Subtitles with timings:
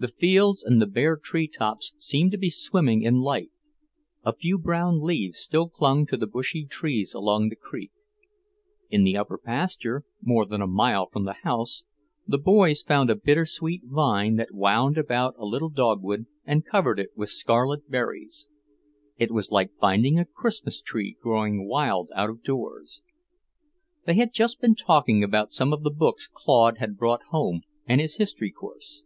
[0.00, 3.50] The fields and the bare tree tops seemed to be swimming in light.
[4.24, 7.90] A few brown leaves still clung to the bushy trees along the creek.
[8.90, 11.82] In the upper pasture, more than a mile from the house,
[12.28, 17.10] the boys found a bittersweet vine that wound about a little dogwood and covered it
[17.16, 18.46] with scarlet berries.
[19.16, 23.02] It was like finding a Christmas tree growing wild out of doors.
[24.06, 28.00] They had just been talking about some of the books Claude had brought home, and
[28.00, 29.02] his history course.